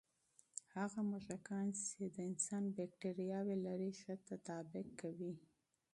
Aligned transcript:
هغه 0.75 0.99
موږکان 1.09 1.67
چې 1.85 2.03
د 2.15 2.17
انسان 2.29 2.63
بکتریاوې 2.77 3.55
لري، 3.65 3.91
ښه 4.01 4.13
تطابق 4.29 4.87
کوي. 5.01 5.33